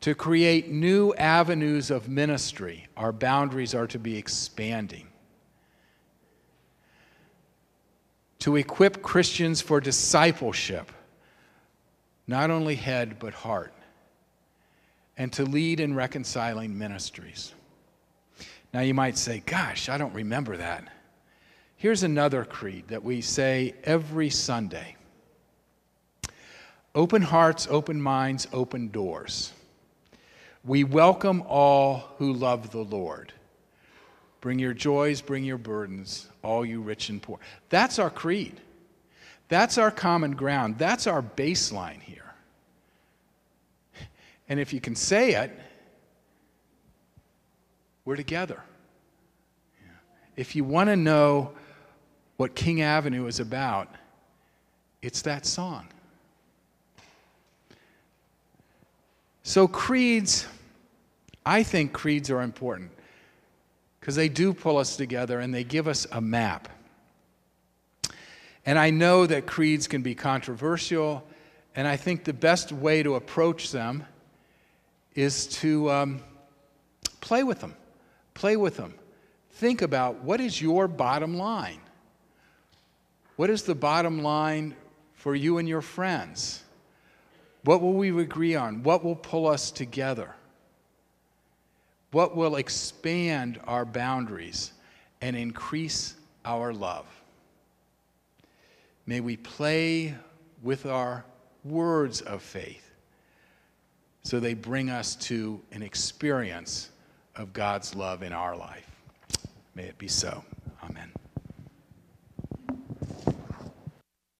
to 0.00 0.14
create 0.14 0.70
new 0.70 1.12
avenues 1.14 1.90
of 1.90 2.08
ministry. 2.08 2.86
Our 2.96 3.10
boundaries 3.10 3.74
are 3.74 3.88
to 3.88 3.98
be 3.98 4.16
expanding. 4.16 5.08
To 8.42 8.56
equip 8.56 9.02
Christians 9.02 9.60
for 9.60 9.80
discipleship, 9.80 10.90
not 12.26 12.50
only 12.50 12.74
head, 12.74 13.20
but 13.20 13.34
heart 13.34 13.72
and 15.16 15.32
to 15.34 15.44
lead 15.44 15.78
in 15.78 15.94
reconciling 15.94 16.76
ministries. 16.76 17.54
Now 18.74 18.80
you 18.80 18.94
might 18.94 19.16
say, 19.16 19.44
Gosh, 19.46 19.88
I 19.88 19.96
don't 19.96 20.12
remember 20.12 20.56
that. 20.56 20.88
Here's 21.76 22.02
another 22.02 22.44
creed 22.44 22.88
that 22.88 23.04
we 23.04 23.20
say 23.20 23.74
every 23.84 24.30
Sunday 24.30 24.96
Open 26.96 27.22
hearts, 27.22 27.68
open 27.70 28.02
minds, 28.02 28.48
open 28.52 28.88
doors. 28.88 29.52
We 30.64 30.82
welcome 30.82 31.44
all 31.46 32.10
who 32.18 32.32
love 32.32 32.72
the 32.72 32.82
Lord. 32.82 33.32
Bring 34.42 34.58
your 34.58 34.74
joys, 34.74 35.22
bring 35.22 35.44
your 35.44 35.56
burdens, 35.56 36.28
all 36.42 36.66
you 36.66 36.82
rich 36.82 37.08
and 37.08 37.22
poor. 37.22 37.38
That's 37.70 38.00
our 38.00 38.10
creed. 38.10 38.60
That's 39.48 39.78
our 39.78 39.92
common 39.92 40.32
ground. 40.32 40.78
That's 40.78 41.06
our 41.06 41.22
baseline 41.22 42.02
here. 42.02 42.34
And 44.48 44.58
if 44.58 44.72
you 44.72 44.80
can 44.80 44.96
say 44.96 45.34
it, 45.36 45.56
we're 48.04 48.16
together. 48.16 48.60
If 50.34 50.56
you 50.56 50.64
want 50.64 50.88
to 50.88 50.96
know 50.96 51.52
what 52.36 52.56
King 52.56 52.82
Avenue 52.82 53.26
is 53.26 53.38
about, 53.38 53.94
it's 55.02 55.22
that 55.22 55.46
song. 55.46 55.86
So, 59.44 59.68
creeds, 59.68 60.46
I 61.46 61.62
think 61.62 61.92
creeds 61.92 62.28
are 62.28 62.42
important 62.42 62.90
because 64.02 64.16
they 64.16 64.28
do 64.28 64.52
pull 64.52 64.78
us 64.78 64.96
together 64.96 65.38
and 65.38 65.54
they 65.54 65.62
give 65.62 65.86
us 65.86 66.08
a 66.10 66.20
map. 66.20 66.68
And 68.66 68.76
I 68.76 68.90
know 68.90 69.26
that 69.26 69.46
creeds 69.46 69.86
can 69.86 70.02
be 70.02 70.16
controversial, 70.16 71.24
and 71.76 71.86
I 71.86 71.96
think 71.96 72.24
the 72.24 72.32
best 72.32 72.72
way 72.72 73.04
to 73.04 73.14
approach 73.14 73.70
them 73.70 74.04
is 75.14 75.46
to 75.58 75.88
um, 75.88 76.20
play 77.20 77.44
with 77.44 77.60
them. 77.60 77.76
Play 78.34 78.56
with 78.56 78.76
them. 78.76 78.94
Think 79.52 79.82
about 79.82 80.16
what 80.24 80.40
is 80.40 80.60
your 80.60 80.88
bottom 80.88 81.36
line? 81.36 81.80
What 83.36 83.50
is 83.50 83.62
the 83.62 83.76
bottom 83.76 84.20
line 84.20 84.74
for 85.14 85.36
you 85.36 85.58
and 85.58 85.68
your 85.68 85.80
friends? 85.80 86.64
What 87.62 87.80
will 87.80 87.92
we 87.92 88.10
agree 88.20 88.56
on? 88.56 88.82
What 88.82 89.04
will 89.04 89.14
pull 89.14 89.46
us 89.46 89.70
together? 89.70 90.34
What 92.12 92.36
will 92.36 92.56
expand 92.56 93.58
our 93.66 93.84
boundaries 93.84 94.72
and 95.20 95.34
increase 95.34 96.14
our 96.44 96.72
love? 96.72 97.06
May 99.06 99.20
we 99.20 99.36
play 99.36 100.14
with 100.62 100.86
our 100.86 101.24
words 101.64 102.20
of 102.20 102.42
faith 102.42 102.90
so 104.22 104.38
they 104.38 104.54
bring 104.54 104.90
us 104.90 105.16
to 105.16 105.60
an 105.72 105.82
experience 105.82 106.90
of 107.34 107.52
God's 107.52 107.94
love 107.94 108.22
in 108.22 108.32
our 108.32 108.56
life. 108.56 108.88
May 109.74 109.84
it 109.84 109.98
be 109.98 110.08
so. 110.08 110.44
Amen. 110.84 111.10